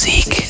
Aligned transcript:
Musik. 0.00 0.48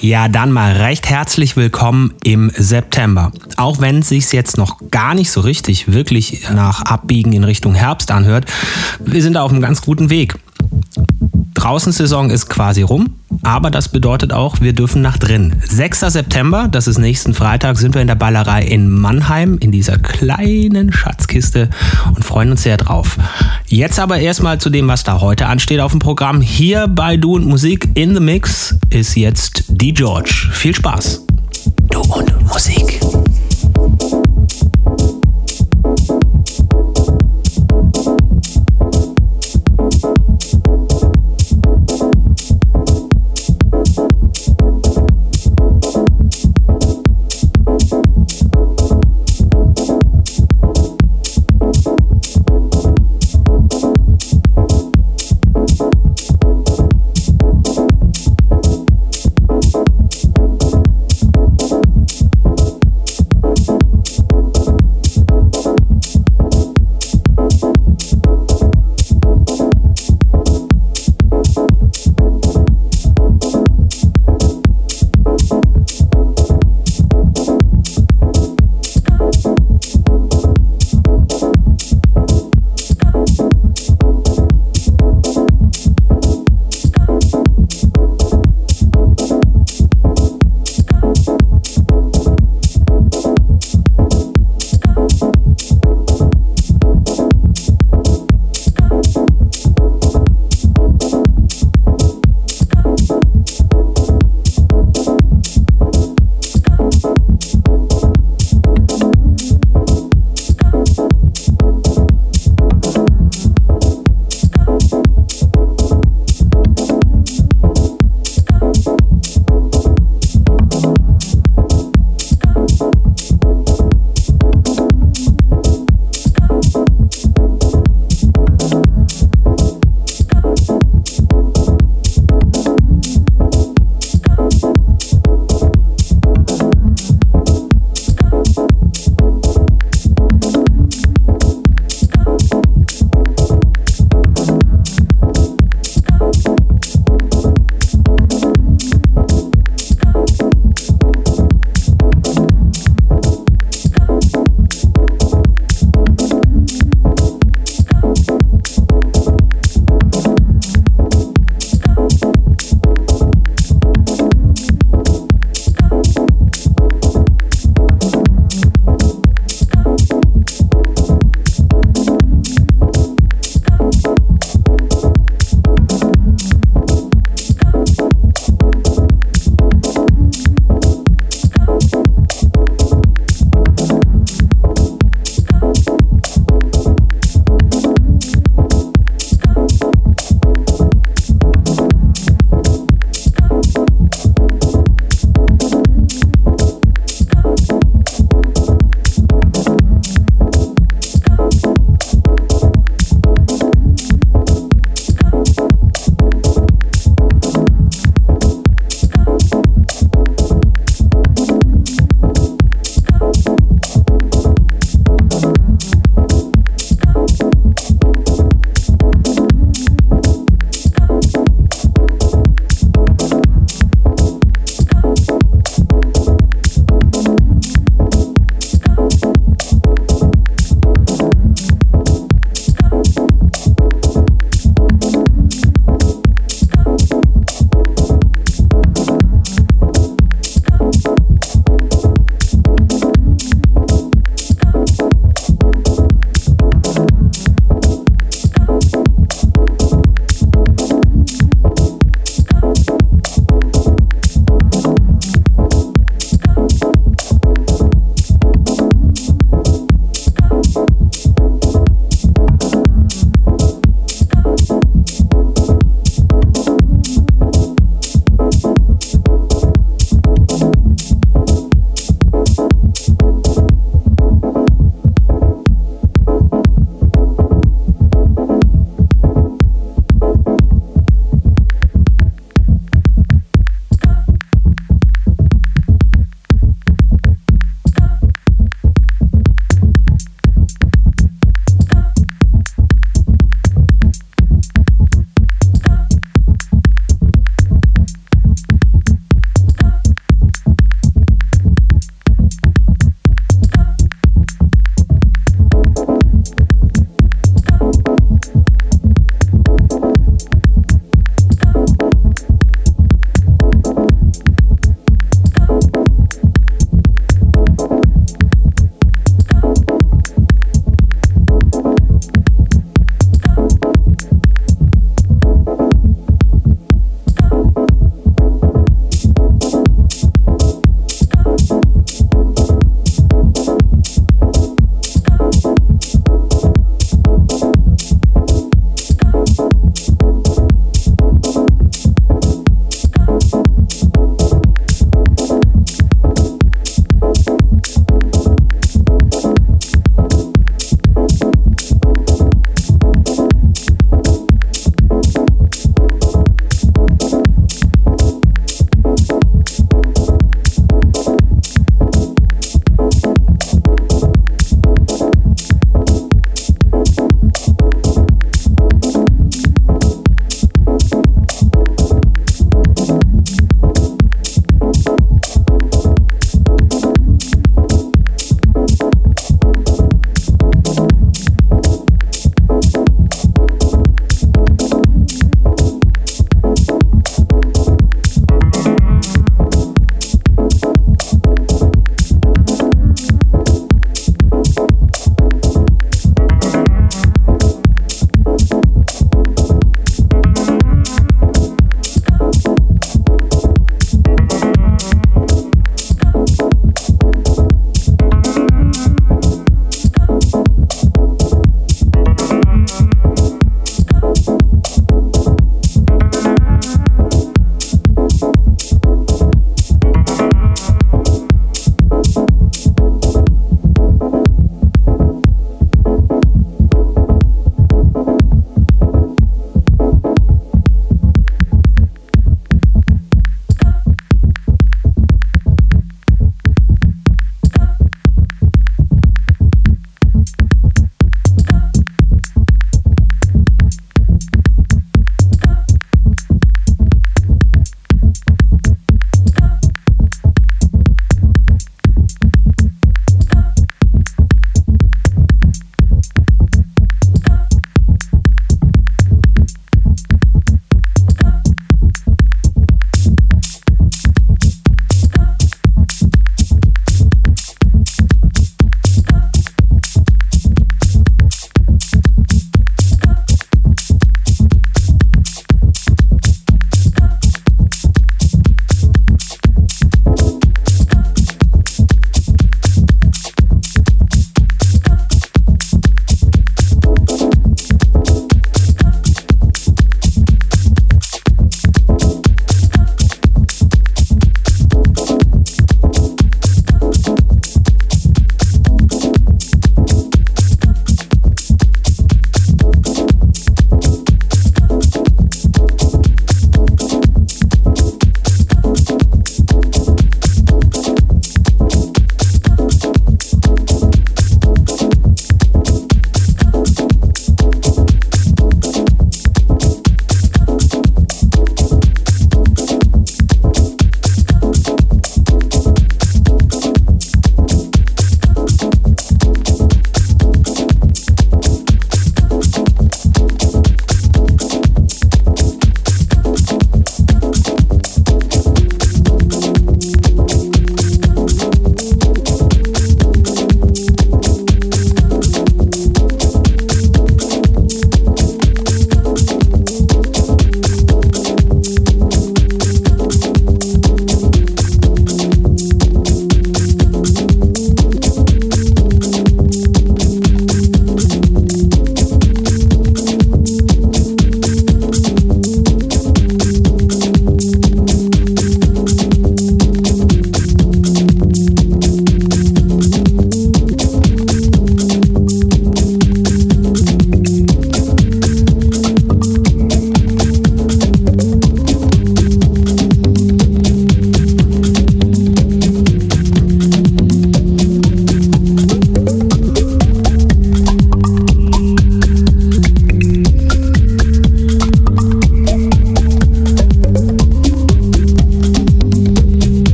Ja, 0.00 0.28
dann 0.28 0.50
mal 0.50 0.72
recht 0.72 1.10
herzlich 1.10 1.56
willkommen 1.56 2.14
im 2.24 2.50
September. 2.56 3.32
Auch 3.58 3.82
wenn 3.82 3.98
es 3.98 4.08
sich 4.08 4.32
jetzt 4.32 4.56
noch 4.56 4.78
gar 4.90 5.14
nicht 5.14 5.30
so 5.30 5.42
richtig 5.42 5.92
wirklich 5.92 6.48
nach 6.54 6.80
Abbiegen 6.80 7.34
in 7.34 7.44
Richtung 7.44 7.74
Herbst 7.74 8.10
anhört, 8.10 8.46
wir 9.04 9.20
sind 9.20 9.34
da 9.34 9.42
auf 9.42 9.50
einem 9.50 9.60
ganz 9.60 9.82
guten 9.82 10.08
Weg. 10.08 10.36
Draußensaison 11.52 12.30
ist 12.30 12.48
quasi 12.48 12.80
rum, 12.80 13.16
aber 13.42 13.70
das 13.70 13.88
bedeutet 13.88 14.32
auch, 14.32 14.60
wir 14.60 14.72
dürfen 14.72 15.02
nach 15.02 15.18
drin. 15.18 15.56
6. 15.64 16.00
September, 16.00 16.68
das 16.70 16.86
ist 16.86 16.98
nächsten 16.98 17.34
Freitag, 17.34 17.78
sind 17.78 17.94
wir 17.94 18.02
in 18.02 18.08
der 18.08 18.14
Ballerei 18.14 18.62
in 18.62 18.88
Mannheim 18.88 19.58
in 19.60 19.72
dieser 19.72 19.98
kleinen 19.98 20.92
Schatzkiste 20.92 21.68
und 22.14 22.24
freuen 22.24 22.50
uns 22.50 22.62
sehr 22.62 22.76
drauf. 22.76 23.18
Jetzt 23.66 23.98
aber 24.00 24.18
erstmal 24.18 24.58
zu 24.58 24.70
dem, 24.70 24.88
was 24.88 25.04
da 25.04 25.20
heute 25.20 25.46
ansteht 25.46 25.80
auf 25.80 25.92
dem 25.92 26.00
Programm. 26.00 26.40
Hier 26.40 26.88
bei 26.88 27.16
Du 27.16 27.34
und 27.36 27.46
Musik 27.46 27.88
in 27.94 28.14
the 28.14 28.20
Mix 28.20 28.76
ist 28.90 29.16
jetzt 29.16 29.64
die 29.68 29.92
George. 29.92 30.48
Viel 30.52 30.74
Spaß. 30.74 31.24
Du 31.90 32.00
und 32.00 32.42
Musik. 32.46 33.00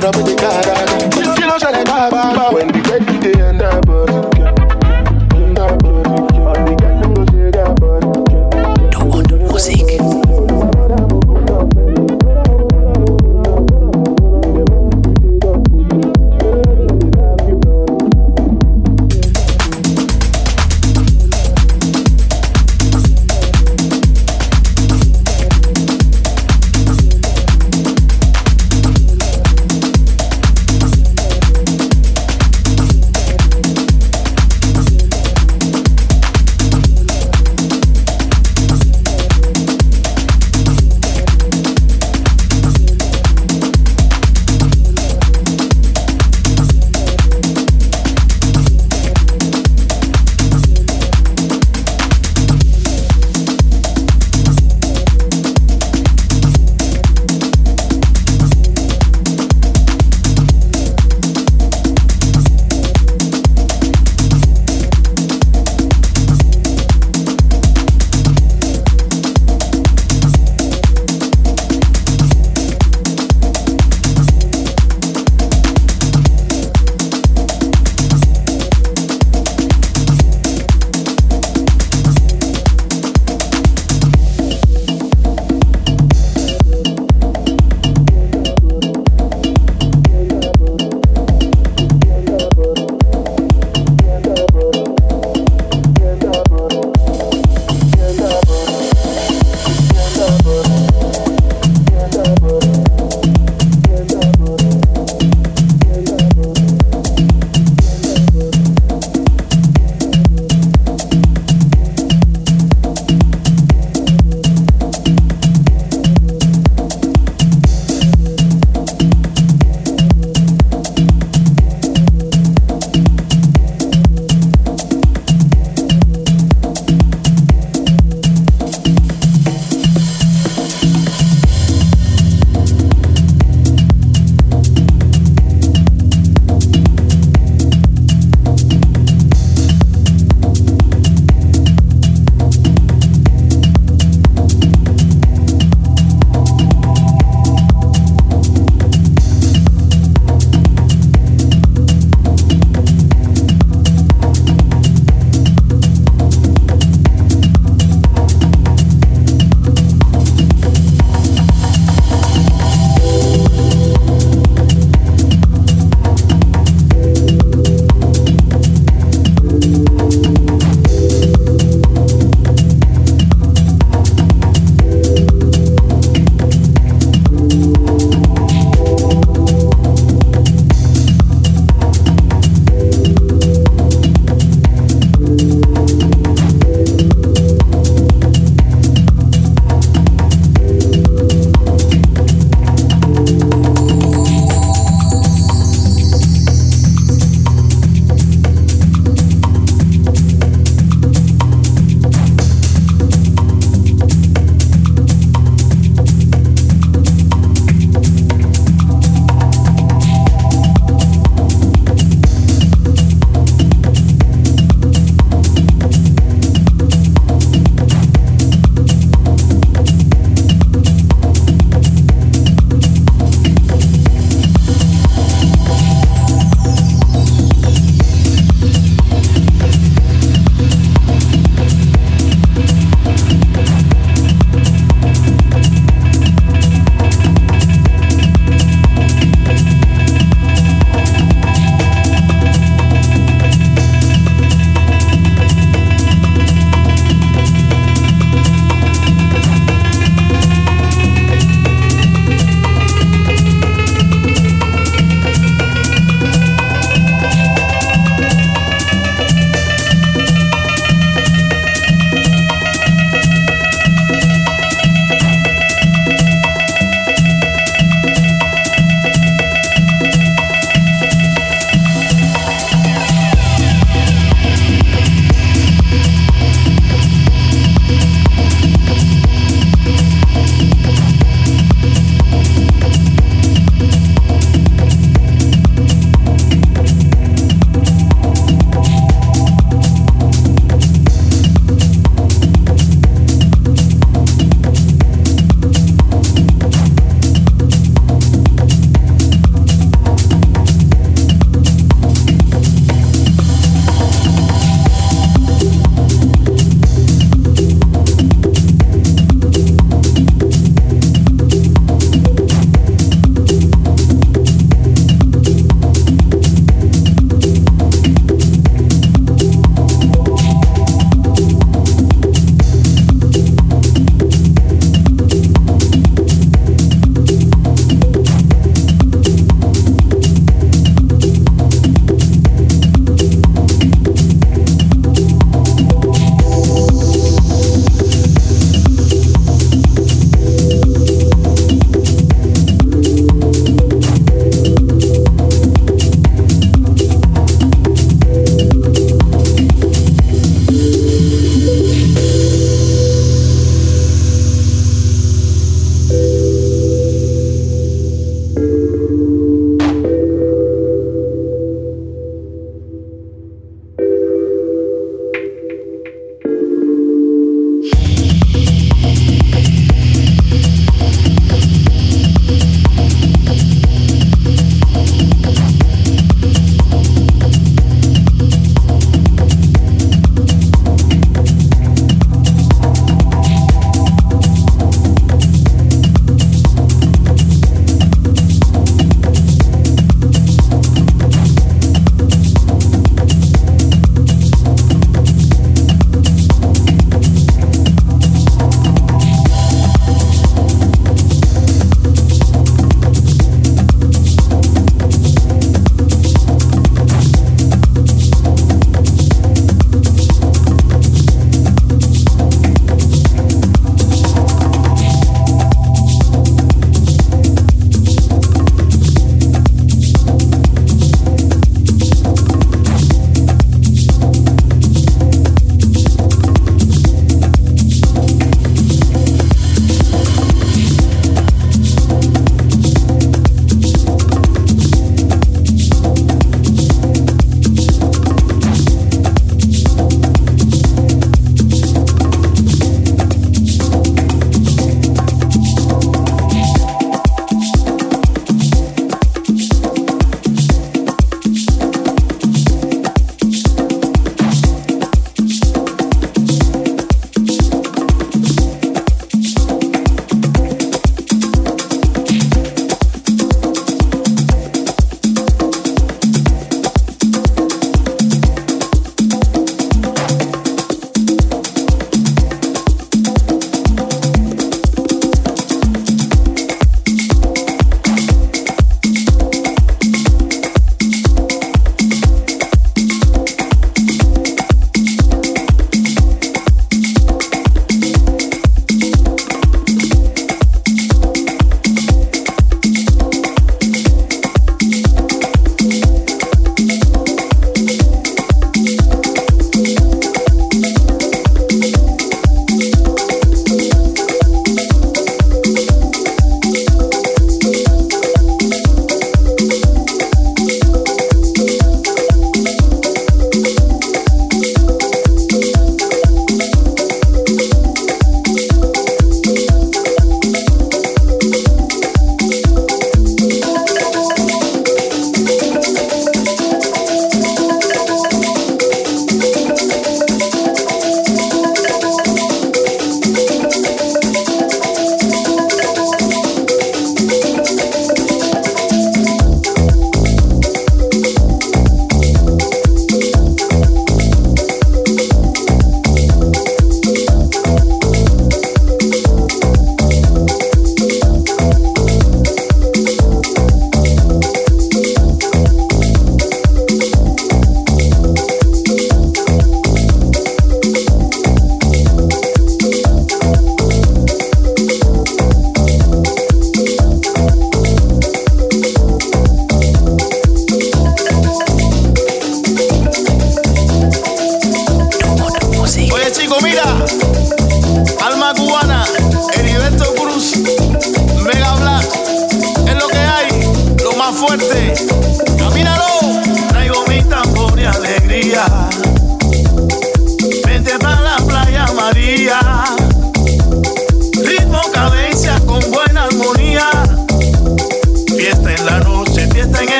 rub 0.00 0.14
the 0.14 0.39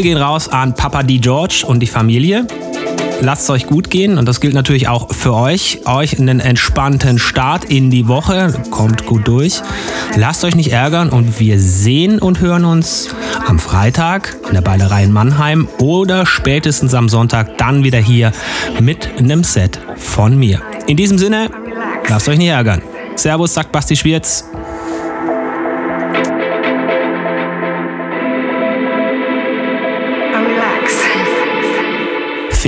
Grüße 0.00 0.14
gehen 0.14 0.22
raus 0.22 0.48
an 0.48 0.74
Papa 0.74 1.02
D. 1.02 1.18
George 1.18 1.64
und 1.66 1.80
die 1.80 1.86
Familie. 1.86 2.46
lasst 3.20 3.42
es 3.42 3.50
euch 3.50 3.66
gut 3.66 3.90
gehen 3.90 4.16
und 4.16 4.26
das 4.26 4.40
gilt 4.40 4.54
natürlich 4.54 4.88
auch 4.88 5.12
für 5.12 5.34
euch. 5.34 5.82
Euch 5.84 6.18
einen 6.18 6.40
entspannten 6.40 7.18
Start 7.18 7.66
in 7.66 7.90
die 7.90 8.08
Woche. 8.08 8.54
Kommt 8.70 9.04
gut 9.04 9.28
durch. 9.28 9.60
Lasst 10.16 10.42
euch 10.44 10.54
nicht 10.54 10.72
ärgern 10.72 11.10
und 11.10 11.38
wir 11.38 11.58
sehen 11.58 12.18
und 12.18 12.40
hören 12.40 12.64
uns 12.64 13.10
am 13.46 13.58
Freitag 13.58 14.38
in 14.48 14.54
der 14.54 14.62
Ballerei 14.62 15.04
in 15.04 15.12
Mannheim 15.12 15.68
oder 15.80 16.24
spätestens 16.24 16.94
am 16.94 17.10
Sonntag 17.10 17.58
dann 17.58 17.84
wieder 17.84 17.98
hier 17.98 18.32
mit 18.80 19.18
einem 19.18 19.44
Set 19.44 19.78
von 19.96 20.38
mir. 20.38 20.62
In 20.86 20.96
diesem 20.96 21.18
Sinne, 21.18 21.50
lasst 22.08 22.26
euch 22.26 22.38
nicht 22.38 22.48
ärgern. 22.48 22.80
Servus, 23.16 23.52
sagt 23.52 23.70
Basti 23.70 23.96
Schwierz. 23.96 24.49